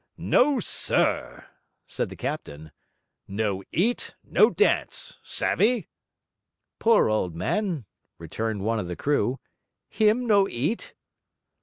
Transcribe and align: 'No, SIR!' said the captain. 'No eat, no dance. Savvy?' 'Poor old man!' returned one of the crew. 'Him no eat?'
'No, 0.17 0.59
SIR!' 0.59 1.45
said 1.85 2.09
the 2.09 2.15
captain. 2.15 2.71
'No 3.27 3.61
eat, 3.71 4.15
no 4.23 4.49
dance. 4.49 5.19
Savvy?' 5.21 5.89
'Poor 6.79 7.07
old 7.07 7.35
man!' 7.35 7.85
returned 8.17 8.63
one 8.63 8.79
of 8.79 8.87
the 8.87 8.95
crew. 8.95 9.37
'Him 9.89 10.25
no 10.25 10.47
eat?' 10.49 10.95